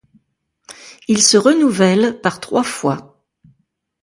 Ils 1.07 1.21
se 1.21 1.37
renouvellent 1.37 2.19
par 2.21 2.39
trois 2.39 2.63
fois. 2.63 3.21